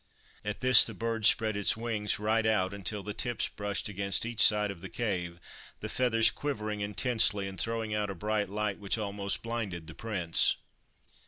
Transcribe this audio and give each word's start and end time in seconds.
At 0.43 0.61
this 0.61 0.83
the 0.83 0.95
bird 0.95 1.27
spread 1.27 1.55
its 1.55 1.77
wings 1.77 2.17
right 2.17 2.47
out 2.47 2.73
until 2.73 3.03
the 3.03 3.13
tips 3.13 3.47
brushed 3.47 3.87
against 3.87 4.25
each 4.25 4.41
side 4.41 4.71
of 4.71 4.81
the 4.81 4.89
cave, 4.89 5.39
the 5.79 5.89
feathers 5.89 6.31
quivering 6.31 6.81
intensely 6.81 7.47
and 7.47 7.61
throwing 7.61 7.93
out 7.93 8.09
a 8.09 8.15
bright 8.15 8.49
light 8.49 8.79
which 8.79 8.97
almost 8.97 9.43
blinded 9.43 9.85
the 9.85 9.93
Prince. 9.93 10.55